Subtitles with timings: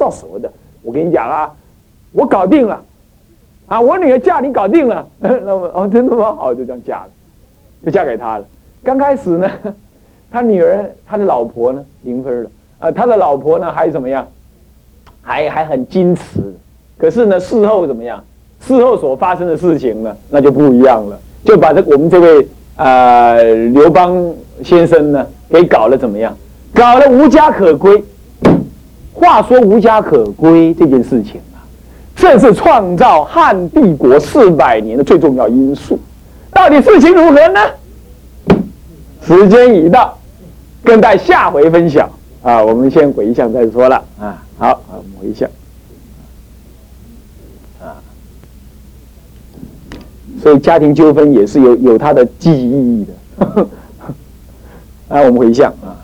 [0.00, 0.50] 到时候的。
[0.82, 1.52] 我跟你讲啊，
[2.12, 2.82] 我搞定了，
[3.66, 5.06] 啊，我女儿嫁你搞定了。
[5.20, 5.28] 那
[5.58, 6.34] 么哦，真的吗？
[6.34, 7.10] 好，就这样嫁了，
[7.84, 8.44] 就嫁给他了。
[8.82, 9.50] 刚开始呢，
[10.32, 14.26] 他女儿他的老婆呢零分了，啊，他的老婆呢还怎么样？
[15.20, 16.40] 还还很矜持。
[16.96, 18.24] 可是呢，事后怎么样？
[18.60, 26.34] 事后所发生的事情呢，那就不一样了，就把这我们这位呃刘邦先生呢给搞了怎么样？
[26.72, 28.02] 搞得无家可归。
[29.12, 31.60] 话说无家可归这件事情啊，
[32.16, 35.98] 这是创造汉帝国四百年的最重要因素。
[36.52, 37.60] 到底事情如何呢？
[39.26, 40.16] 时间已到，
[40.82, 42.08] 更待下回分享
[42.42, 42.64] 啊！
[42.64, 44.42] 我们先回向再说了啊。
[44.58, 45.48] 好，我们回向。
[50.42, 53.66] 所以家庭纠纷也是有有它的积极意义的。
[55.08, 56.00] 来，我们回向啊，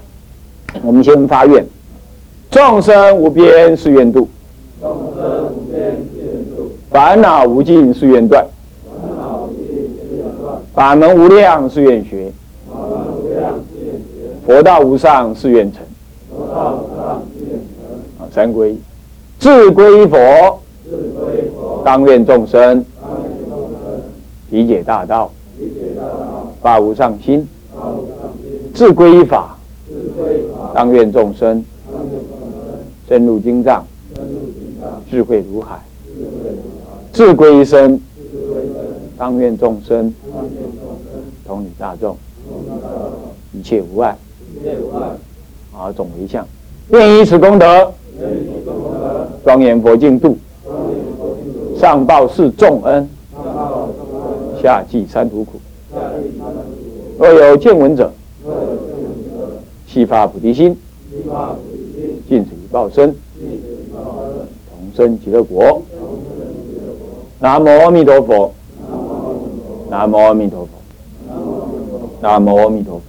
[0.82, 1.66] 我们先发愿：
[2.56, 4.27] 众生无边誓愿度，
[4.80, 8.46] 众生无边誓愿度；烦恼无尽誓愿断，
[8.88, 12.32] 烦恼无尽誓愿断；法门无量誓愿学，
[12.66, 15.82] 法门无量誓愿学；佛道无上誓愿成。
[16.30, 18.24] 佛道无上誓愿成。
[18.24, 18.74] 啊，三归，
[19.38, 20.16] 自归佛，
[20.82, 22.82] 自归佛，当愿众生。
[23.02, 24.02] 当愿众生
[24.49, 27.43] 理解大道，理解大道，发无上心；
[27.74, 31.65] 发无上心；自归法，自归法，当愿众生当愿众生。
[33.09, 33.87] 深入经藏，
[35.10, 35.79] 智慧如海；
[37.12, 38.01] 智慧一生，
[39.16, 40.12] 当愿众生。
[41.46, 42.16] 同理大众，
[43.52, 44.16] 一切无碍。
[45.73, 46.45] 啊，总为相，
[46.88, 47.93] 愿以此功德，
[49.45, 50.37] 庄严佛净土，
[51.79, 55.60] 上报四重恩，上报众生，下济三途苦。
[57.18, 58.10] 若有见闻者，
[59.87, 60.77] 悉发菩提心，
[62.77, 63.16] 报身，
[64.69, 65.65] 同生极乐国。
[65.65, 65.81] 同
[66.28, 67.33] 生极乐国。
[67.41, 68.53] 南无阿弥陀佛，
[69.88, 70.73] 南无阿弥陀佛。
[72.21, 73.05] 南无阿弥陀佛，南无阿弥陀佛。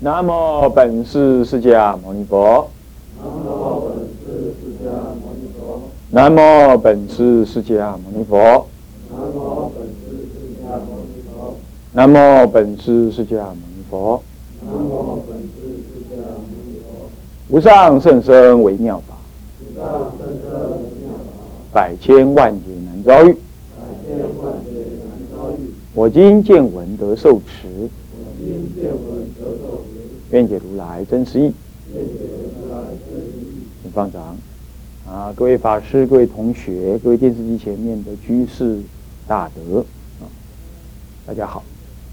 [0.00, 0.32] 南无阿弥陀佛。
[0.32, 0.66] 南无阿弥陀佛。
[0.66, 2.68] 南无本师释迦牟尼佛，
[6.10, 8.66] 南无本师释迦牟尼佛。
[11.96, 14.22] 南无本师释迦牟尼佛，
[14.66, 15.48] 南无本师
[15.94, 17.08] 释迦牟尼佛。
[17.48, 19.16] 无上甚深微妙法，
[19.56, 23.32] 无上甚深微妙法，百千万劫难遭遇。
[23.32, 24.72] 百千万劫
[25.08, 25.54] 难遭遇。
[25.94, 27.88] 我今见闻得受持，我
[28.38, 29.96] 今见闻得受持，
[30.32, 31.54] 愿解如来真实义。
[31.94, 32.12] 愿解
[32.60, 32.76] 如来
[33.08, 33.40] 真实义。
[33.82, 34.36] 请放掌。
[35.08, 38.80] 啊，各位法师、各位同学、各位电视机前面的居士
[39.26, 39.78] 大德
[40.20, 40.28] 啊，
[41.26, 41.64] 大家好。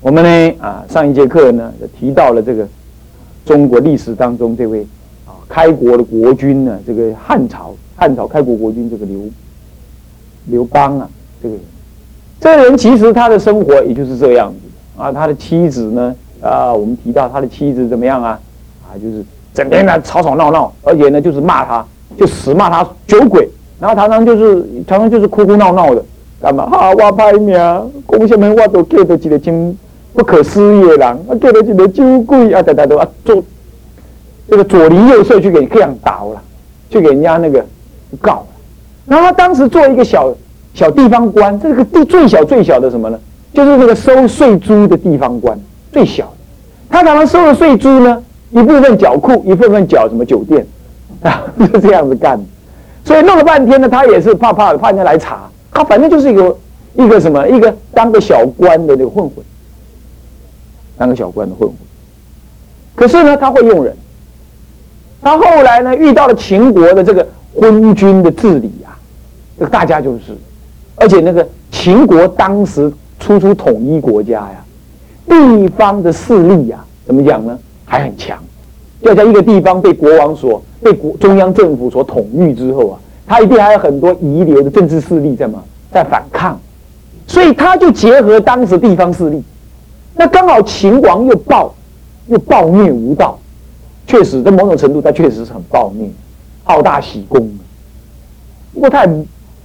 [0.03, 2.67] 我们呢啊，上一节课呢提到了这个
[3.45, 4.85] 中国历史当中这位
[5.25, 9.21] 啊开国的国君呢，这个汉朝汉朝开国国君这个刘
[10.47, 11.09] 刘邦啊，
[11.41, 11.63] 这个人，
[12.41, 18.37] 这个人其实他的生活也就是这样子啊，他的妻子呢啊，我们提到他的妻子怎么样啊
[18.83, 21.85] 啊，就是整天呢吵吵闹闹，而且呢就是骂他。
[22.15, 23.49] 就死骂他酒鬼，
[23.79, 26.05] 然后常常就是常常就是哭哭闹闹的，
[26.39, 26.69] 干嘛？
[26.69, 29.75] 哈，我拍命，讲什么我都给得一个真
[30.13, 33.43] 不可思议的人，啊，给得一个酒鬼啊，大家都啊，做
[34.47, 36.41] 这个左邻右舍去给这样倒了，
[36.89, 37.65] 去给人家那个
[38.21, 38.45] 告。
[39.05, 40.33] 然后他当时做一个小
[40.73, 43.19] 小地方官，这个地最小最小的什么呢？
[43.53, 45.59] 就是那个收税租的地方官，
[45.91, 46.31] 最小。
[46.89, 50.65] 他常常收了税租呢，一部分缴库，一部分缴什么酒店。
[51.21, 52.37] 啊， 就这样子干，
[53.05, 55.49] 所以弄了半天呢，他也是怕怕，怕人家来查。
[55.71, 56.57] 他反正就是一个
[56.95, 59.35] 一个什么，一个当个小官的那个混混，
[60.97, 61.77] 当个小官的混混。
[62.95, 63.95] 可是呢，他会用人。
[65.21, 68.97] 他后来呢，遇到了秦国的这个昏君的治理啊，
[69.57, 70.35] 这个大家就是，
[70.95, 74.63] 而且那个秦国当时初初统一国家呀，
[75.27, 77.57] 地方的势力呀，怎么讲呢？
[77.85, 78.37] 还很强。
[78.99, 86.59] 要在一个地方被国王所、被国中央政府所统御之后啊，他一定还有很多遗留的政治势力在嘛，在反抗，
[87.27, 89.43] 所以他就结合当时地方势力，
[90.15, 91.73] 那刚好秦王又暴，
[92.27, 93.37] 又暴虐无道，
[94.07, 96.09] 确实在某种程度他确实是很暴虐，
[96.63, 97.49] 好大喜功。
[98.73, 99.07] 不过他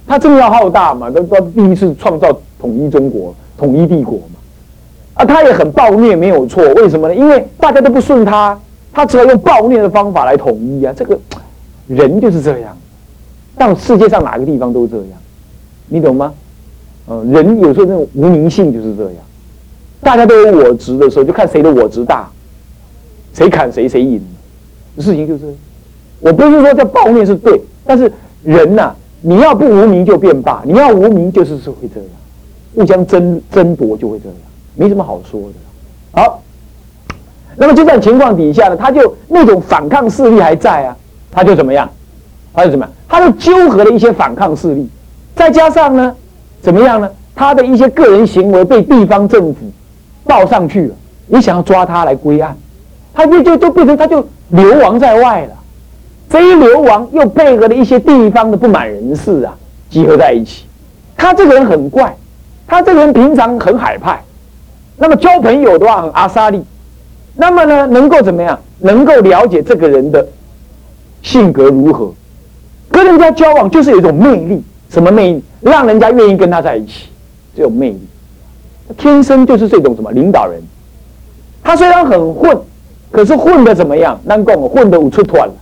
[0.07, 1.09] 他真的要好大嘛？
[1.09, 4.39] 他他第一次创造统一中国、统一帝国嘛，
[5.15, 6.63] 啊，他也很暴虐，没有错。
[6.73, 7.15] 为什么呢？
[7.15, 8.59] 因为大家都不顺他。
[8.91, 10.91] 他只好用暴虐的方法来统一啊！
[10.97, 11.17] 这个
[11.87, 12.75] 人就是这样，
[13.55, 15.07] 到世界上哪个地方都这样，
[15.87, 16.33] 你懂吗？
[17.07, 19.15] 嗯，人有时候那种无名性就是这样，
[20.01, 22.29] 大家都有我执的时候，就看谁的我执大，
[23.33, 24.21] 谁砍谁谁赢。
[24.97, 25.53] 事情就是，
[26.19, 28.11] 我不是说在暴虐是对，但是
[28.43, 32.09] 人呐，你要不无名就变霸，你要无名就是是会这样，
[32.75, 34.35] 互相争争夺就会这样，
[34.75, 35.53] 没什么好说的。
[36.11, 36.41] 好，
[37.55, 40.97] 那么这种情况底下呢，他就那种反抗势力还在啊，
[41.31, 41.89] 他就怎么样？
[42.53, 42.93] 他就怎么样？
[43.07, 44.89] 他就纠合了一些反抗势力，
[45.35, 46.15] 再加上呢，
[46.61, 47.09] 怎么样呢？
[47.35, 49.59] 他的一些个人行为被地方政府
[50.29, 50.95] 报上去了，
[51.25, 52.55] 你想要抓他来归案，
[53.11, 55.53] 他就就就变成他就流亡在外了。
[56.29, 59.57] 这一流亡又配合了一些地方的不满人士啊，
[59.89, 60.65] 集合在一起。
[61.17, 62.15] 他这个人很怪，
[62.67, 64.21] 他这个人平常很海派，
[64.95, 66.63] 那么交朋友的话很阿萨利，
[67.35, 68.59] 那么呢能够怎么样？
[68.77, 70.25] 能够了解这个人的
[71.23, 72.13] 性格如何，
[72.91, 75.43] 跟人家交往就是有一种魅力，什么魅力？
[75.61, 77.09] 让人家愿意跟他在一起。
[77.57, 78.07] 这种魅力，
[78.97, 80.61] 天生就是这种什么领导人。
[81.63, 82.57] 他虽然很混，
[83.11, 84.19] 可是混的怎么样？
[84.23, 85.53] 难讲，混的有出团了，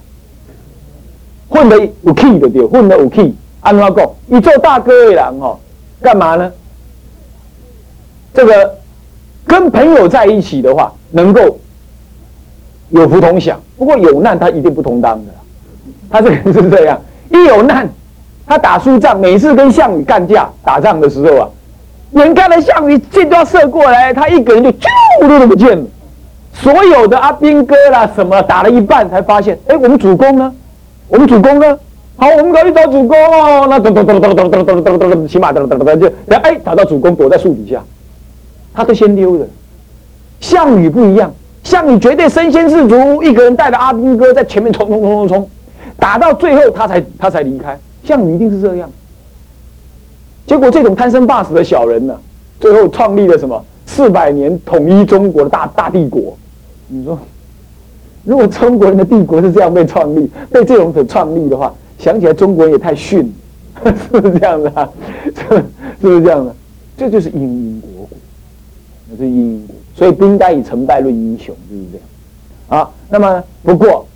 [1.50, 3.36] 混的有 key 的对，混的有 key。
[3.62, 4.10] 安怎讲？
[4.28, 5.58] 你做大哥的人哦，
[6.02, 6.52] 干嘛呢？
[8.34, 8.78] 这个
[9.46, 11.58] 跟朋友在一起的话，能够
[12.90, 13.60] 有福同享。
[13.78, 15.34] 不过有难他一定不同当的，
[16.10, 17.02] 他这个人是这样。
[17.30, 17.90] 一有难，
[18.46, 21.50] 他打输仗，每次跟项羽干架打仗的时候啊。
[22.12, 25.86] 眼看着项羽箭都要射过来，他一个人就啾都不见了。
[26.54, 30.54] 所有的阿兵哥啦什么打了一半才发现，哎，我们主公呢？
[31.08, 31.78] 我们主公呢？
[32.16, 33.68] 好，我们赶紧找主公哦。
[33.70, 37.84] 那咚咚咚咚咚咚咚咚咚咚，起码咚咚咚咚就哎找到主公躲在树底下，
[38.74, 39.46] 他都先溜了。
[40.40, 41.32] 项羽不一样，
[41.64, 45.50] 项羽绝对身先士卒，一个人带着阿兵哥在前面冲冲冲冲冲，
[46.00, 47.78] 打到最后他才他才离开。
[48.04, 48.90] 项羽一定是这样。
[50.48, 52.18] 结果这种贪生怕死的小人呢，
[52.60, 56.36] 最后创立了什么四百年统一中国的大大帝国？
[56.88, 57.20] 你说，
[58.24, 63.32] 如果中国人的帝国是这样被创立，被这种所创立的话，想起来中国人也太逊，
[63.84, 64.90] 是不是这样的啊？
[65.36, 65.62] 是
[66.00, 66.56] 不是这样的？
[66.98, 68.18] 这就是因因果果，
[69.12, 69.76] 那是因果。
[69.96, 72.82] 所以不应该以成败论英雄，就是这样。
[72.82, 74.08] 啊，那么不过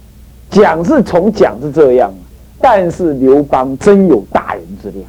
[0.50, 2.14] 讲是从讲是这样，
[2.62, 5.04] 但是刘邦真有大人之量。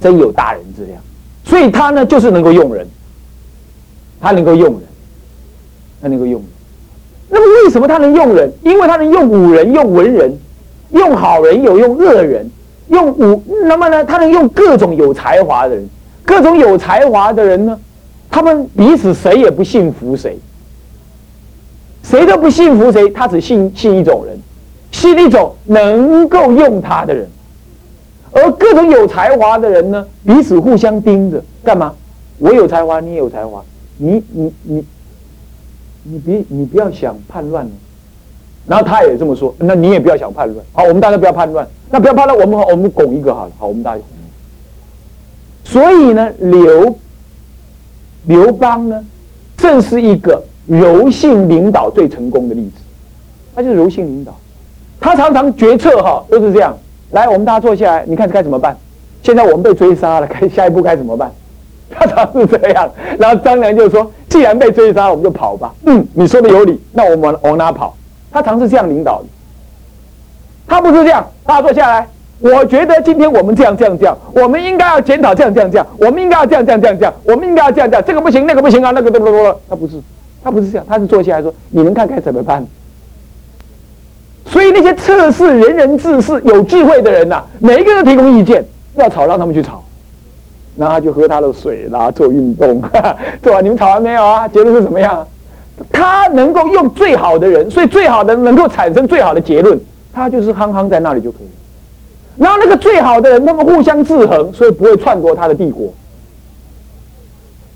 [0.00, 1.00] 真有大人之量，
[1.44, 2.86] 所以他呢就是能够用人，
[4.20, 4.82] 他能够用人，
[6.00, 6.48] 他能够用人。
[7.28, 8.52] 那么为什么他能用人？
[8.62, 10.38] 因为他能用武人、用文人、
[10.90, 12.50] 用好人，有用恶人，
[12.88, 13.42] 用武。
[13.64, 15.88] 那么呢，他能用各种有才华的人，
[16.24, 17.78] 各种有才华的人呢，
[18.30, 20.38] 他们彼此谁也不信服谁，
[22.02, 24.38] 谁都不信服谁，他只信信一种人，
[24.92, 27.28] 信一种能够用他的人。
[28.32, 31.94] 而各种有才华的人呢，彼此互相盯着干嘛？
[32.38, 33.62] 我有才华，你也有才华，
[33.96, 34.84] 你你你，
[36.04, 37.70] 你别你不要想叛乱了。
[38.66, 40.64] 然后他也这么说，那你也不要想叛乱。
[40.72, 41.66] 好，我们大家不要叛乱。
[41.90, 43.52] 那不要叛乱，我们我们拱一个好了。
[43.58, 44.02] 好，我们大家。
[45.64, 46.96] 所以呢，刘
[48.26, 49.04] 刘邦呢，
[49.56, 52.82] 正是一个柔性领导最成功的例子。
[53.54, 54.38] 他就是柔性领导，
[55.00, 56.78] 他常常决策哈都是这样。
[57.10, 58.76] 来，我们大家坐下来，你看该怎么办？
[59.22, 61.30] 现在我们被追杀了，该下一步该怎么办？
[61.90, 62.90] 他常是这样。
[63.18, 67.96] 然后张良就说：“既然被追杀，我们就跑吧。”嗯，你说的有理，那我们往哪跑？
[68.30, 69.26] 他常是这样领导的。
[70.66, 72.06] 他不是这样，大家坐下来。
[72.40, 80.00] 我觉得今天我们这样这样这样，我们应该要检讨这样这样这样，我们应该要这样这样这样这样，我们应该要这样这样，这个不行，那个不行啊，那个都不不他不是，
[80.44, 82.64] 他不是这样，他是坐下来说：“你们看该怎么办？”
[84.50, 88.64] 所以那些测试人人自是有智慧的人呐，每一个人提供意见，
[88.96, 89.84] 要吵让他们去吵，
[90.76, 92.82] 然后就喝他的水啦，做运动，
[93.42, 94.48] 做完你们吵完没有啊？
[94.48, 95.26] 结论是怎么样？
[95.92, 99.78] 他能够用最好的人，所以最好的能够产生最好的结论，
[100.12, 101.48] 他就是憨憨在那里就可以。
[102.36, 105.92] 然后那个最好的人，他们互相制衡，所以不会篡夺他的帝国。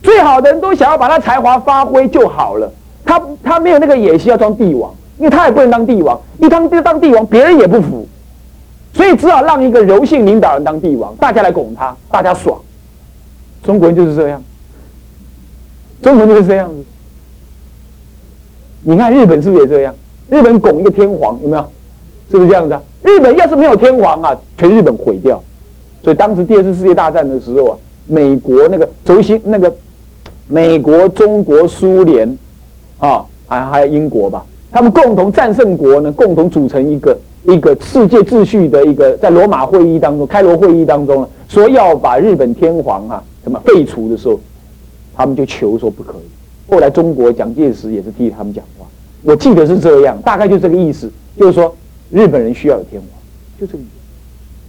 [0.03, 2.73] 最好的人都想要把他才华发挥就好了，
[3.05, 4.93] 他他没有那个野心要装帝王。
[5.23, 8.05] 因为他也不能当帝王，一当就当帝王，别人也不服，
[8.93, 12.61] 所以只好让一个柔性领导人当帝王，大家来拱他，大家爽。
[13.63, 14.43] 中国人就是这样，
[16.03, 16.85] 中国人就是这样子。
[18.83, 19.95] 你看日本是不是也这样？
[20.29, 21.63] 日本拱一个天皇，有没有？
[22.29, 22.83] 是不是这样子啊？
[23.05, 25.41] 日本要是没有天皇啊，全日本毁掉。
[26.03, 29.73] 所以当时第二次世界大战的时候啊，美国那个轴心那个
[30.49, 32.37] 美国、中国、苏联
[32.99, 34.45] 啊，还还有英国吧。
[34.73, 44.41] 他们共同战胜国呢，共同组成一个一个世界秩序的一个，在罗马会议当中，开罗会议当中呢说要把日本天皇啊什么废除的时候，
[45.15, 46.73] 他们就求说不可以。
[46.73, 48.87] 后来中国蒋介石也是替他们讲话，
[49.23, 51.75] 我记得是这样，大概就这个意思，就是说
[52.11, 53.11] 日本人需要有天皇，
[53.61, 53.91] 就这个意思。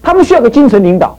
[0.02, 1.18] 他们需要个精神领导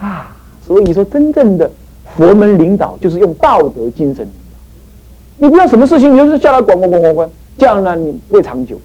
[0.00, 0.34] 啊，
[0.66, 1.70] 所以说真正的
[2.16, 5.46] 佛门领导就是用道德精神领导。
[5.46, 7.30] 你不要什么事情，你就是叫他管管管管管，
[7.62, 8.76] 这样呢你不会长久。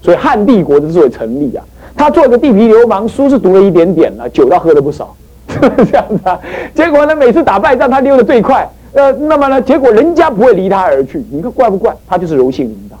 [0.00, 1.64] 所以汉帝国之所以成立啊，
[1.96, 5.14] 他做个地痞流氓，书是读了一点点了，酒倒喝了不少，
[5.48, 6.38] 这样子啊。
[6.72, 11.22] 结果呢，每次打败仗他溜得最快，呃，那么呢，结果人家不会离他而去。
[11.30, 11.94] 你看怪不怪？
[12.06, 12.96] 他就是柔性领导，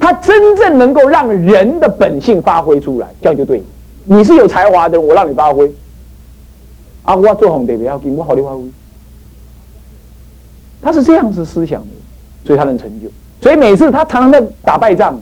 [0.00, 3.62] 他真正能够让人的本性发挥出来，这样就对。
[4.04, 5.72] 你是有才华的，我让你发挥。
[7.04, 8.62] 啊，我做皇帝不要紧，我好发挥。
[10.82, 11.88] 他是这样子思想的，
[12.44, 13.08] 所以他能成就。
[13.42, 15.20] 所以每次他常常在打败仗，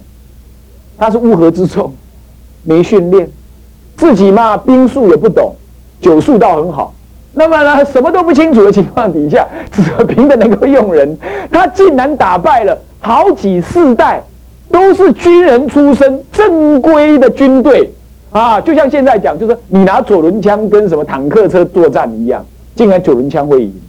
[0.98, 1.92] 他是乌合之众，
[2.62, 3.28] 没训练，
[3.96, 5.54] 自己嘛兵术也不懂，
[6.00, 6.94] 酒术倒很好。
[7.32, 11.16] 那么呢，什么都不清楚的情况底下，只凭着能够用人，
[11.50, 14.22] 他竟然打败了好几世代
[14.70, 17.90] 都是军人出身、正规的军队。
[18.32, 22.44] 啊，就像现在讲，就是你拿左轮枪跟什么坦克车作战一样，
[22.76, 23.80] 竟然左轮枪会赢。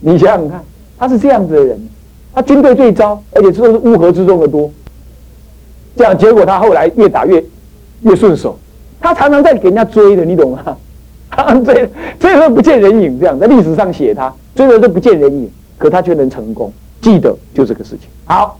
[0.00, 0.62] 你想想看，
[0.98, 1.88] 他是这样子的人，
[2.36, 4.70] 他军队最糟，而且都是乌合之众的多。
[5.96, 7.42] 这样结果他后来越打越
[8.02, 8.58] 越顺手，
[9.00, 10.76] 他常常在给人家追的，你懂吗？
[11.64, 11.88] 追
[12.20, 16.70] 追的不见人影，这样在历史上写他追的都不见人影，可他却能成功。
[17.00, 18.00] 记得就这个事情。
[18.26, 18.58] 好，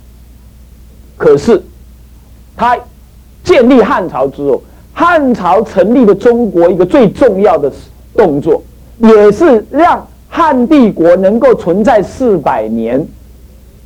[1.18, 1.62] 可是
[2.56, 2.78] 他
[3.45, 4.62] 建立汉朝之后。
[4.99, 7.71] 汉朝成立的中国一个最重要的
[8.14, 8.62] 动作，
[8.97, 13.06] 也是让汉帝国能够存在四百年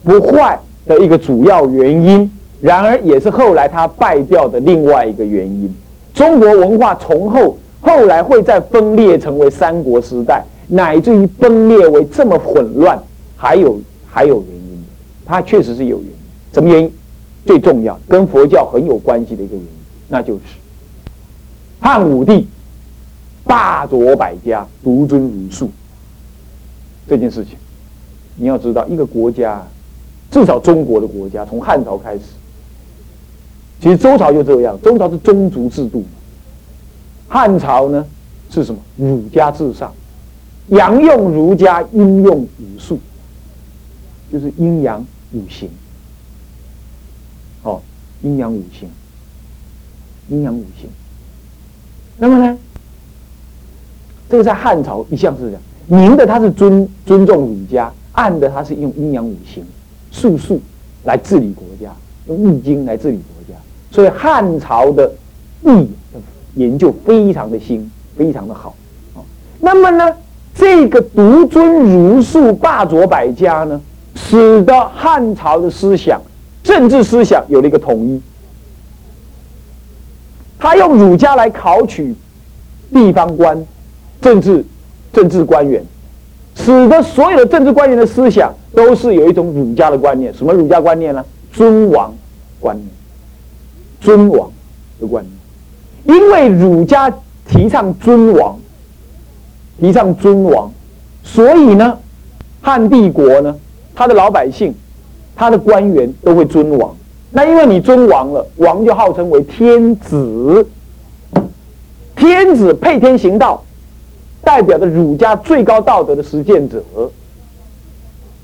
[0.03, 2.31] 不坏的一个主要原因。
[2.61, 5.75] 然而，也是后来它败掉的另外一个原因。
[6.13, 13.03] 中国文化从后后来会再分裂成为三国时代，乃至于分裂为这么混乱，
[13.37, 13.81] 还有
[14.11, 14.85] 还有原因。
[15.25, 16.13] 它确实是有原因。
[16.53, 16.93] 什么原因？
[17.47, 19.71] 最重要跟佛教很有关系的一个原因，
[20.09, 20.41] 那就是。
[21.81, 22.47] 汉武帝
[23.45, 25.71] 霸卓百家，独尊儒术
[27.09, 27.57] 这件事情，
[28.37, 29.67] 你要知道，一个国家，
[30.31, 32.21] 至少中国的国家，从汉朝开始，
[33.81, 34.79] 其实周朝就这样。
[34.83, 36.05] 周朝是宗族制度，
[37.29, 38.07] 汉朝呢
[38.49, 38.81] 是什么？
[38.97, 39.93] 儒家至上，
[40.69, 42.99] 阳用儒家，阴用武术，
[44.33, 45.69] 就是阴阳五行。
[47.63, 47.83] 哦，
[48.23, 48.89] 阴阳五行，
[50.29, 50.89] 阴阳五行。
[52.19, 52.57] 那么呢，
[54.29, 59.65] 这个在汉朝一向是这样，明的他是尊尊重儒家，暗的他是用阴阳五行
[60.11, 60.61] 术数
[61.05, 61.95] 来治理国家，
[62.27, 65.11] 用易经来治理国家，所以汉朝的
[65.63, 65.69] 易
[66.13, 66.21] 的
[66.55, 68.75] 研究非常的新，非常的好
[69.15, 69.23] 啊。
[69.61, 70.17] 那么呢，
[70.55, 73.81] 这个独尊儒术，霸卓百家呢，
[74.15, 76.21] 使得汉朝的思想、
[76.63, 78.21] 政治思想有了一个统一。
[80.59, 82.15] 他用儒家来考取
[82.93, 83.67] 地方官、
[84.21, 84.63] 政治、
[85.11, 85.83] 政治官员，
[86.55, 90.33] 使得所有的政治官员的思想都是有一种儒家的观念。
[90.35, 91.25] 什么儒家观念呢？
[91.53, 92.15] 尊王
[92.61, 92.89] 观念，
[94.01, 94.51] 尊王
[95.01, 96.17] 的观念。
[96.17, 97.13] 因为儒家
[97.49, 98.59] 提倡尊王，
[99.81, 100.73] 提倡尊王，
[101.25, 101.99] 所以呢，
[102.61, 103.57] 汉帝国呢，
[103.95, 104.75] 他的老百姓、
[105.35, 106.97] 他的官员都会尊王。
[107.33, 108.33] 那因为你尊王。
[108.33, 108.85] 了，王。
[108.85, 110.67] 就号称为天子，
[112.17, 113.63] 天子配天行道，
[114.43, 116.83] 代表着儒家最高道德的实践者。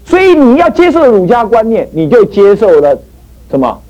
[0.06, 2.98] 所以你要接受儒家观念，你就接受了
[3.50, 3.82] 什么？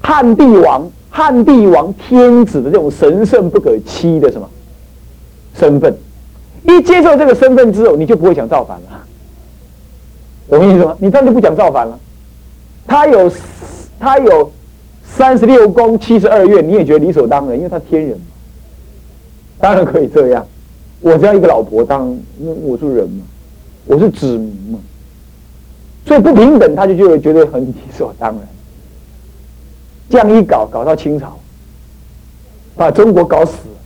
[0.00, 4.48] 汉帝王，汉帝王天子的这种神圣不可欺的什么
[5.54, 5.94] 身份？
[6.62, 9.04] 一接受这个身份之后，你就不会想造反了。
[10.46, 10.96] 我跟你说？
[10.98, 11.98] 你这样就不讲造反了。
[12.86, 13.30] 他有。
[14.00, 14.52] 他有
[15.04, 18.26] 三十六宫七十二院，你也觉得理所当然，因为他天人嘛，
[19.58, 20.46] 当然可以这样。
[21.00, 23.24] 我这样一个老婆当，那我是人嘛，
[23.86, 24.78] 我是子民嘛，
[26.08, 28.48] 所以不平等，他就就会觉得很理所当然。
[30.08, 31.38] 这样一搞，搞到清朝，
[32.74, 33.76] 把中国搞死了。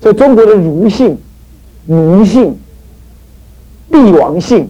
[0.00, 1.18] 所以中国的儒性、
[1.84, 2.58] 奴性、
[3.92, 4.66] 帝王性，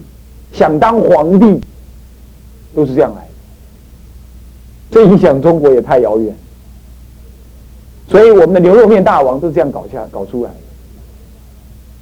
[0.51, 1.61] 想当皇帝，
[2.75, 3.27] 都是这样来的。
[4.91, 6.35] 这影响中国也太遥远，
[8.09, 10.57] 所以我们的牛肉面大王都是这样搞下搞出来的，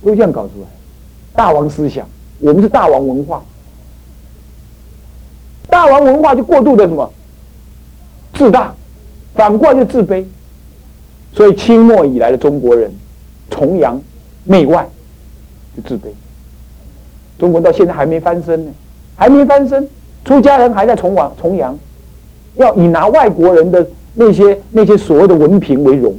[0.04, 0.68] 都这样搞出来，
[1.36, 3.44] 大王思想，我们是大王文化，
[5.70, 7.12] 大王文化就过度的什么？
[8.34, 8.74] 自大，
[9.36, 10.24] 反过来就自卑，
[11.34, 12.92] 所以清末以来的中国人
[13.50, 14.02] 崇洋
[14.46, 14.88] 媚外，
[15.76, 16.10] 就自卑，
[17.38, 18.72] 中国到现在还没翻身呢，
[19.16, 19.88] 还没翻身，
[20.24, 21.78] 出家人还在崇王崇洋，
[22.56, 26.18] 要以拿外国人的那些那些所谓的文凭为荣，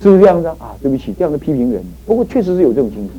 [0.00, 0.74] 是不是这样子啊？
[0.80, 3.12] 对不起，这样的批评人，不过确实是有这种情形，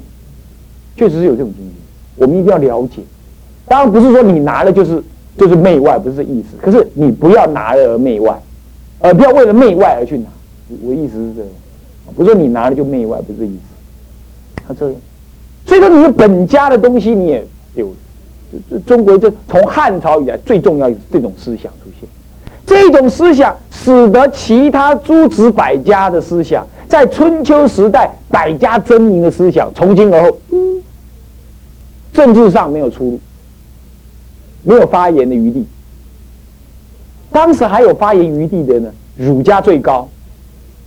[0.98, 1.74] 确实是有这种情形，
[2.16, 3.04] 我们一定要了解。
[3.68, 5.02] 当然不是说你拿了就是
[5.38, 6.58] 就是媚外，不是这意思。
[6.62, 8.40] 可是你不要拿了而媚外，
[9.00, 10.28] 呃，不要为了媚外而去拿。
[10.84, 11.50] 我意思是这样，
[12.16, 14.64] 不是说你拿了就媚外，不是这意思。
[14.68, 14.96] 他这样。
[15.66, 17.94] 所以说，你的本家的东西你也丢了。
[18.70, 22.08] 这中国这从汉朝以来最重要这种思想出现，
[22.66, 30.38] 这种思想使得其他诸子百家的思想，在春秋时代百家争鸣的思想从今而后，
[32.14, 33.20] 政治上没有出路，
[34.66, 35.66] 没有发言的余地。
[37.32, 40.10] 当时还有发言余地的呢，儒家最高，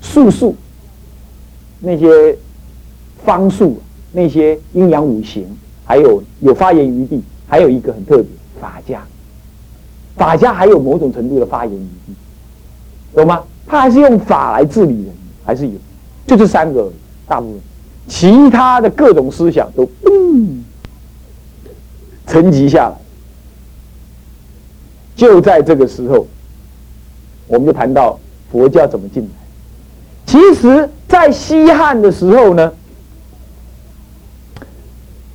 [0.03, 0.55] 术数
[1.81, 2.37] 那些
[3.25, 3.81] 方术。
[4.11, 5.47] 那些阴阳五行，
[5.85, 8.27] 还有有发言余地，还有一个很特别，
[8.59, 9.03] 法家，
[10.17, 12.15] 法家还有某种程度的发言余地，
[13.15, 13.45] 懂吗？
[13.67, 15.75] 他还是用法来治理人，还是有，
[16.27, 16.91] 就这三个
[17.27, 17.61] 大部分，
[18.09, 20.65] 其他的各种思想都嗯
[22.27, 22.97] 沉积下来。
[25.19, 26.25] 就在这个时候，
[27.49, 28.19] 我们就谈到
[28.53, 29.29] 佛教怎么进来。
[30.25, 32.73] 其实，在西汉的时候呢。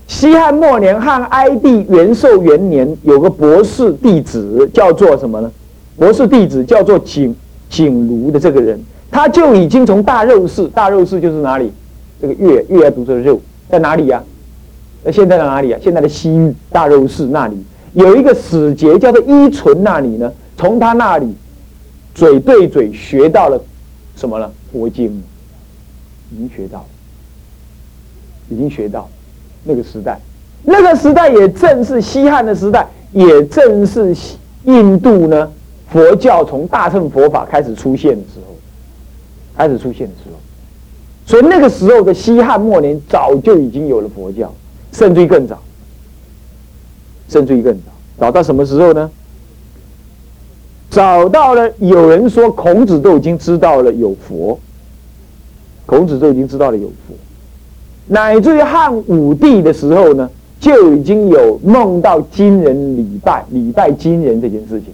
[0.07, 5.51] 西汉末年，汉哀帝元寿元年，有个博士弟子叫做什么呢？
[5.97, 7.35] 博士弟子叫做景
[7.69, 11.73] 景庐的这个人，他就已经从大肉氏，大肉氏就是哪里？
[12.21, 14.23] 这个月月要读这个肉，在哪里呀？
[15.03, 15.79] 那现在在哪里啊？
[15.83, 17.57] 现在的西域大肉氏那里
[17.93, 21.35] 有一个使节叫做伊存，那里呢，从他那里
[22.13, 23.63] 嘴对嘴学到了
[24.15, 24.51] 什么呢？
[24.71, 25.23] 佛经，
[26.31, 26.85] 已经学到，
[28.49, 29.09] 已经学到。
[29.63, 30.19] 那个时代，
[30.63, 34.13] 那个时代也正是西汉的时代，也正是
[34.65, 35.49] 印度呢
[35.89, 38.53] 佛教从大乘佛法开始出现的时候，
[39.55, 40.37] 开始出现的时候，
[41.25, 44.53] 所以那个时候的西汉末年早就已经有了佛教，
[44.91, 45.62] 甚至于更早，
[47.27, 49.09] 甚至于更早，早到什么时候呢？
[50.89, 54.59] 找到了有人说孔子都已经知道了有佛，
[55.87, 57.15] 孔子都已经知道了有佛。
[58.05, 64.93] 乃至于汉武帝的时候呢，就已经有梦到金人礼拜、礼拜金人这件事情。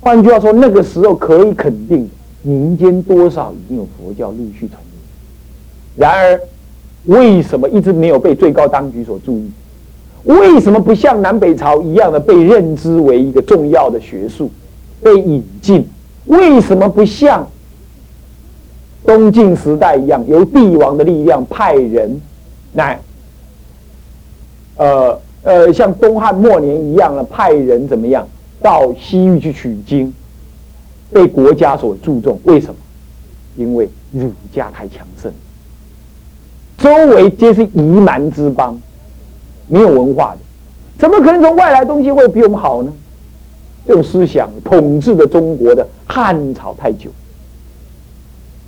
[0.00, 2.08] 换句话说，那个时候可以肯定，
[2.42, 6.00] 民间多少已经有佛教陆续传入。
[6.00, 6.40] 然而，
[7.06, 9.50] 为什么一直没有被最高当局所注意？
[10.28, 14.50] 为什么不像南北朝一样的被认知为一个重要的学术，
[15.02, 15.88] 被引进？
[16.26, 17.48] 为什么不像？
[19.06, 22.20] 东晋时代一样，由帝王的力量派人，
[22.74, 23.00] 来，
[24.76, 28.28] 呃呃，像东汉末年一样的派人怎么样
[28.60, 30.12] 到西域去取经，
[31.10, 32.38] 被国家所注重。
[32.44, 32.74] 为什么？
[33.56, 35.32] 因为儒家太强盛，
[36.76, 38.78] 周围皆是夷蛮之邦，
[39.68, 40.38] 没有文化的，
[40.98, 42.92] 怎么可能从外来东西会比我们好呢？
[43.86, 47.10] 这种思想统治了中国的汉朝太久。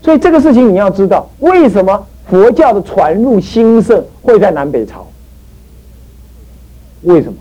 [0.02, 5.06] 所以这个事情你要知道，为什么佛教的传入兴盛会在南北朝？
[7.02, 7.38] 为什么？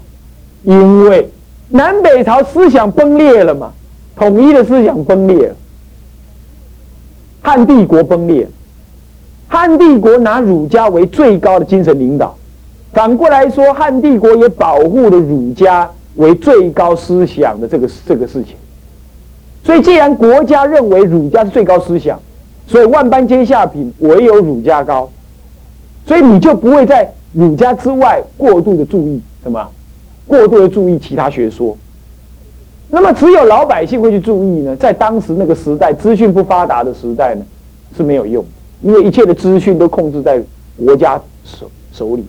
[0.64, 1.30] 因为
[1.70, 3.72] 南北朝思想崩裂了嘛，
[4.16, 5.56] 统一的思想崩裂了，
[7.42, 8.48] 汉帝国崩裂，
[9.48, 12.36] 汉帝国拿儒家为最高的精神领导，
[12.92, 18.56] 反过来说，汉帝国也保护了儒家为最高思想的这个这个事情。
[19.64, 22.20] 所以，既然国家认为儒家是最高思想，
[22.66, 25.10] 所以万般皆下品，唯有儒家高。
[26.08, 29.70] 所以你就不会在儒家之外过度的注意什么，
[30.26, 31.78] 过度的注意其他学说。
[32.90, 34.76] 那么只有老百姓会去注意呢？
[34.76, 37.46] 在当时那个时代，资讯不发达的时代呢，
[37.96, 38.44] 是没有用，
[38.82, 40.42] 因为一切的资讯都控制在
[40.84, 42.26] 国家手手里，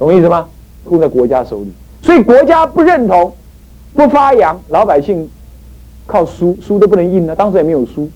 [0.00, 0.48] 懂我意思吗？
[0.84, 1.70] 控在国家手里，
[2.02, 3.32] 所以国家不认同，
[3.94, 5.28] 不发扬，老百姓
[6.06, 7.36] 靠书，书都不能印呢。
[7.36, 8.10] 当时也没有书。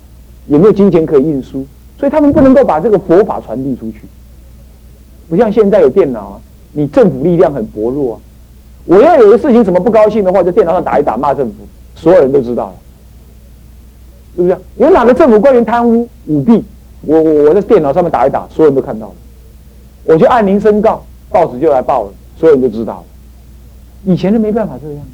[0.47, 1.65] 也没有金钱可以印书？
[1.99, 4.03] 所以他们不能够把这个佛法传递出去。
[5.27, 6.41] 不像现在有电脑啊，
[6.73, 8.21] 你政府力量很薄弱啊。
[8.85, 11.55] 我要有个事情什么不高兴的话，在电脑上打一打骂政府，
[11.95, 12.75] 所有人都知道了，
[14.37, 14.59] 是不是？
[14.77, 16.63] 有哪个政府官员贪污舞弊，
[17.07, 19.15] 我我我在电脑上面打一打，所有人都看到了。
[20.05, 21.03] 我就按铃申告，
[21.35, 23.05] 报纸就来报了，所有人都知道了。
[24.05, 25.05] 以前是没办法这样，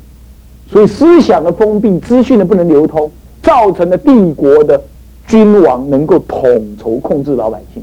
[0.71, 3.11] 所以思想的封闭，资讯的不能流通，
[3.43, 4.79] 造成了帝国的。
[5.27, 7.81] 君王能够统筹控制老百姓，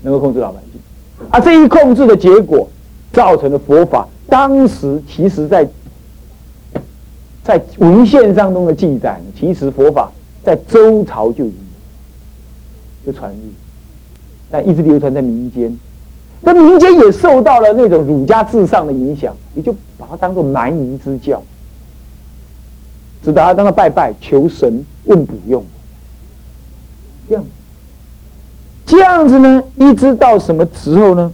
[0.00, 0.80] 能够控制老百姓。
[1.28, 2.66] 啊，这一控制的结果，
[3.12, 5.68] 造成了佛法当时其实在
[7.42, 10.10] 在文献上中的记载，其实佛法
[10.42, 11.58] 在周朝就已经
[13.04, 13.36] 就传入，
[14.50, 15.78] 但一直流传在民间。
[16.44, 21.42] 那民间也受到了那种儒家至上的影响，也就把它当做蛮夷之教，
[23.24, 25.64] 只把它当做拜拜求神问卜用。
[27.26, 27.44] 这样，
[28.84, 31.32] 这样子呢，一直到什么时候呢？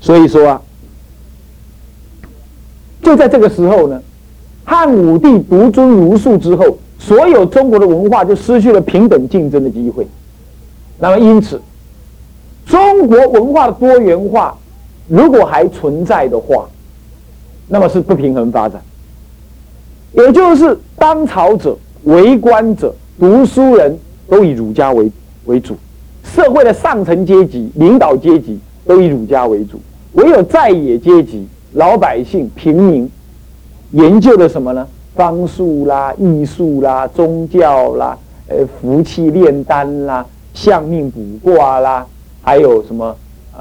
[0.00, 0.62] 所以说啊，
[3.02, 4.00] 就在这个时候呢，
[4.64, 10.06] 汉武帝独尊儒术之后，所有中国的文化就失去了平等竞争的机会。
[11.00, 11.60] 那么因此，
[12.66, 14.56] 中国文化的多元化
[15.08, 16.66] 如果还存在的话，
[17.68, 18.82] 那么是不平衡发展。
[20.12, 22.94] 也就是当朝者、为官者。
[23.18, 23.98] 读书人
[24.28, 25.10] 都以儒家为
[25.46, 25.74] 为主，
[26.22, 29.80] 社会的上层阶级、领导阶级都以儒家为主，
[30.12, 33.10] 唯有在野阶级、老百姓、平民
[33.92, 34.86] 研究的什么呢？
[35.14, 42.06] 方术啦、艺术啦、宗教啦、呃、福气炼丹啦、相命卜卦啦，
[42.46, 43.14] 还有什么
[43.52, 43.60] 呃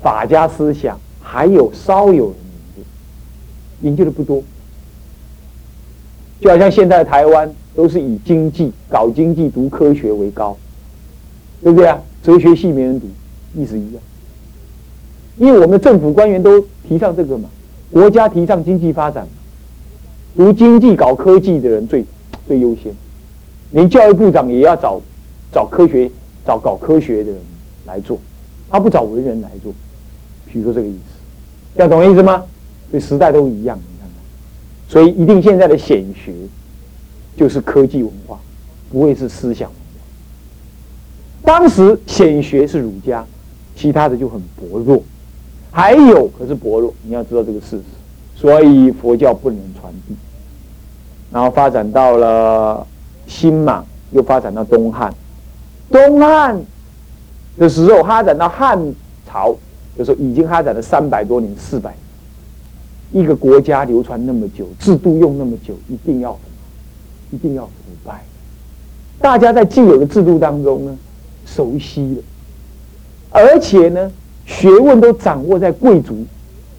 [0.00, 2.36] 法家思想，还有稍有研
[2.76, 2.82] 究，
[3.82, 4.42] 研究的不多，
[6.40, 7.52] 就好像现在台湾。
[7.72, 10.58] 都是以经济搞经济、读科学为高，
[11.62, 12.02] 对不对啊？
[12.20, 13.06] 哲学系没人读，
[13.54, 14.02] 意思一样。
[15.38, 17.48] 因为我们的政府官员都提倡这个嘛，
[17.92, 19.26] 国家提倡经济发展，
[20.36, 22.04] 读经济、搞科技的人最
[22.48, 22.92] 最优先。
[23.70, 25.00] 连教育部长也要找
[25.52, 26.10] 找科学、
[26.44, 27.40] 找搞科学的人
[27.86, 28.18] 来做，
[28.70, 29.72] 他不找文人来做。
[30.46, 32.44] 比如说这个意思，要懂意思吗？
[32.90, 34.16] 对，时代都一样，你看看。
[34.88, 36.32] 所以一定现在的显学。
[37.36, 38.38] 就是科技文化，
[38.90, 41.58] 不会是思想文化。
[41.58, 43.24] 当时显学是儒家，
[43.74, 45.02] 其他的就很薄弱。
[45.70, 47.82] 还有可是薄弱，你要知道这个事实。
[48.36, 50.14] 所以佛教不能传递。
[51.30, 52.86] 然后发展到了
[53.26, 55.14] 新莽，又发展到东汉。
[55.90, 56.60] 东汉
[57.58, 58.78] 的时候，发展到汉
[59.26, 59.56] 朝
[59.96, 61.90] 的时候，已经发展了三百多年、四百
[63.12, 63.22] 年。
[63.22, 66.38] 一个国家流传那么久，制度用那么久，一定要。
[67.32, 67.70] 一定要腐
[68.04, 68.24] 败，
[69.20, 70.98] 大家在既有的制度当中呢，
[71.46, 72.22] 熟悉了，
[73.30, 74.10] 而且呢，
[74.46, 76.26] 学问都掌握在贵族、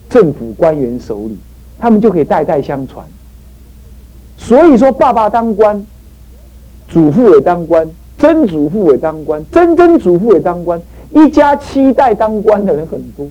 [0.10, 1.38] 政府官员手里，
[1.80, 3.08] 他们就可以代代相传。
[4.36, 5.86] 所以说，爸爸当官，
[6.90, 7.90] 祖父也当官，
[8.22, 10.80] 曾祖父也当官，曾曾祖父也当官，
[11.10, 13.28] 一家七代当官的人很多。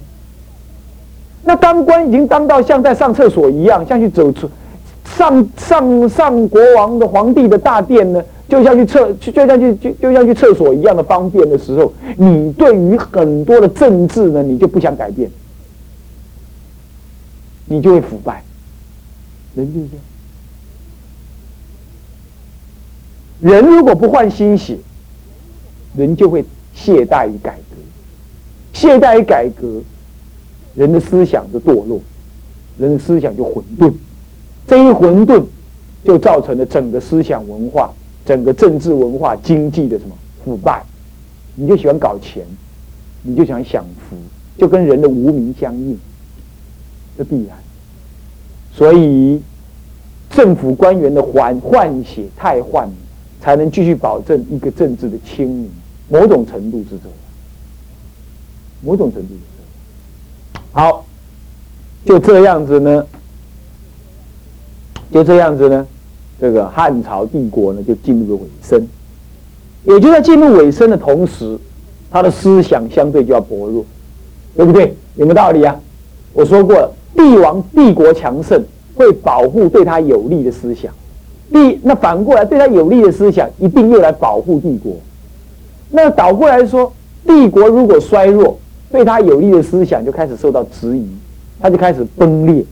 [1.44, 4.50] 那当官已经当到像在上厕所一样，像去走出。
[5.04, 15.30] 上上上国王的皇帝的大殿呢，就像去厕就就像去就就像去厕所一样的方便的时候，你对于很多的政治呢，你就不想改变，
[17.66, 18.42] 你就会腐败。
[19.54, 20.04] 人就是这样，
[23.40, 24.76] 人如果不换新血，
[25.96, 27.76] 人就会懈怠于改革，
[28.72, 29.80] 懈怠于改革，
[30.74, 32.00] 人的思想就堕落，
[32.78, 33.92] 人的思想就混沌。
[34.66, 35.42] 这一混沌，
[36.04, 37.90] 就造成了整个思想文化、
[38.24, 40.84] 整个政治文化、经济的什么腐败。
[41.56, 42.44] 你就喜欢搞钱，
[43.22, 44.16] 你就想享福，
[44.56, 45.98] 就跟人的无名相应，
[47.16, 47.56] 这必然。
[48.72, 49.42] 所以，
[50.30, 52.88] 政府官员的换换血太换，
[53.40, 55.70] 才能继续保证一个政治的清明。
[56.08, 57.16] 某种程度是这样，
[58.82, 60.64] 某种程度是这样。
[60.72, 61.06] 好，
[62.04, 63.06] 就这样子呢。
[65.12, 65.84] 就这样子呢，
[66.40, 68.86] 这个汉朝帝国呢就进入了尾声，
[69.82, 71.58] 也就在进入尾声的同时，
[72.12, 73.84] 他的思想相对就要薄弱，
[74.54, 74.94] 对不对？
[75.16, 75.80] 有没有道理啊？
[76.32, 78.62] 我说过了，帝王帝国强盛
[78.94, 80.94] 会保护对他有利的思想，
[81.50, 84.96] 利那反过来对他有利的思想一定又来保护帝国，
[85.90, 86.92] 那倒过来说，
[87.26, 88.58] 帝国如果衰弱，
[88.90, 91.06] 对他有利的思想就开始受到质疑，
[91.60, 92.64] 他就开始崩裂。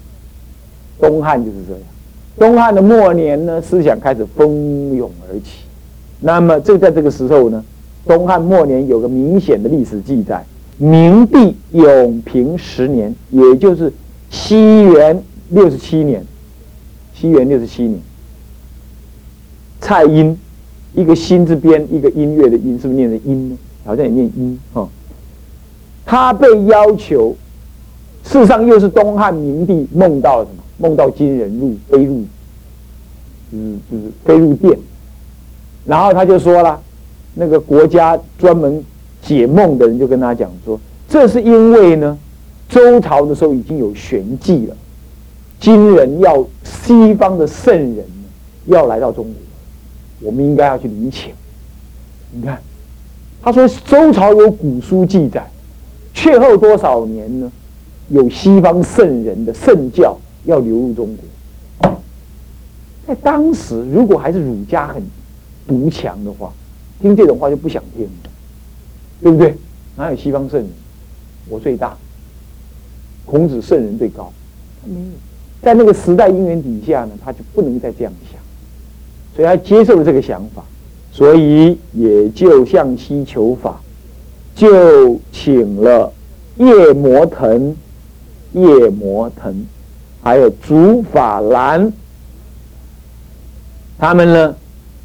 [1.01, 1.83] 东汉就是这样。
[2.39, 5.65] 东汉的末年呢，思想开始蜂拥而起。
[6.21, 7.65] 那么，就在这个时候呢，
[8.07, 10.45] 东汉末年有个明显的历史记载：
[10.77, 13.93] 明帝永平十年，也就是
[14.31, 16.25] 西元六十七年。
[17.15, 17.99] 西元六十七年，
[19.89, 20.39] 蔡音，
[20.95, 23.57] 一个心字边，一个音乐的音，是不是念的音呢？
[23.87, 24.87] 好像也念音哈。
[26.05, 27.35] 他被要求，
[28.23, 30.63] 事实上又是东汉明帝梦到了什么？
[30.77, 32.23] 梦到金人入飞入，
[33.53, 34.79] 嗯，就是飞入殿，
[35.87, 36.79] 然后他就说了，
[37.33, 38.85] 那个国家专门
[39.23, 42.19] 解梦的人就跟他讲说，这是因为呢，
[42.69, 44.77] 周朝的时候已经有玄机了，
[45.59, 48.05] 金人要西方的圣人
[48.67, 49.33] 要来到中国，
[50.21, 51.35] 我们应该要去理解。
[52.33, 52.61] 你看，
[53.41, 55.49] 他说周朝有古书记载，
[56.13, 57.51] 却后多少年呢，
[58.09, 62.01] 有西方圣人的圣教要流入中国。
[63.07, 65.03] 在当时，如果还是儒家很
[65.67, 66.53] 独强的话，
[67.01, 68.11] 听这种话就不想听了。
[69.21, 69.57] 对不对？
[69.97, 70.69] 哪有西方圣人？
[71.49, 71.97] 我最大，
[73.25, 74.33] 孔子圣人最高。
[74.81, 75.07] 他没有，
[75.61, 78.38] 在那个时代因缘底下呢，他就不能再这样想，
[79.39, 80.65] 所以他接受了这个想法，
[81.13, 83.81] 所以也就向西求法，
[84.57, 86.13] 就请了
[86.57, 87.77] 叶摩腾、
[88.51, 89.65] 叶摩腾，
[90.25, 91.93] 还有竺法兰，
[93.97, 94.57] 他们呢，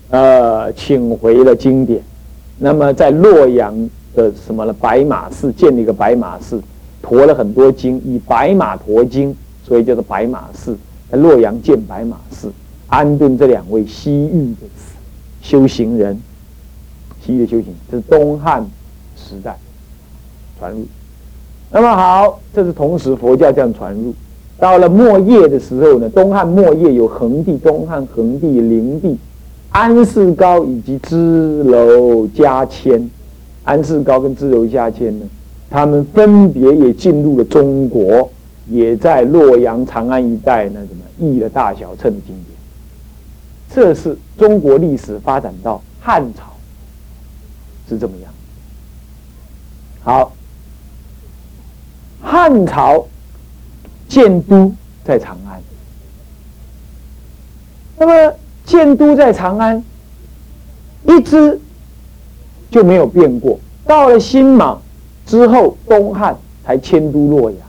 [0.09, 2.01] 呃，请回了经典，
[2.57, 3.87] 那么在洛阳。
[4.15, 4.73] 的什么了？
[4.73, 6.61] 白马寺建了一个白马寺，
[7.01, 10.75] 驮了很多经，以白马驮经，所以叫做白马寺。
[11.11, 12.51] 在洛阳建白马寺，
[12.93, 14.67] 安顿这两位西域的
[15.41, 16.15] 修行人，
[17.25, 18.63] 西域的修行，这是东汉
[19.17, 19.57] 时代
[20.59, 20.85] 传入。
[21.71, 24.13] 那么好，这是同时佛教这样传入。
[24.59, 29.17] 到了末叶的时候呢，东汉末叶有恒帝、东汉恒帝、灵帝、
[29.71, 33.09] 安世高以及支娄迦谦。
[33.63, 35.25] 安世高跟支娄迦谦呢，
[35.67, 38.29] 他们分别也进入了中国，
[38.69, 42.52] 也在洛阳、长安一带呢，什么译了大小乘的经典。
[43.73, 46.43] 这是中国历史发展到汉朝
[47.89, 48.31] 是这么样。
[50.03, 50.31] 好，
[52.21, 53.07] 汉朝
[54.07, 55.61] 建都在长安，
[57.97, 59.83] 那么建都在长安，
[61.05, 61.59] 一直。
[62.71, 63.59] 就没有变过。
[63.85, 64.81] 到了新莽
[65.27, 67.59] 之后，东汉才迁都洛阳。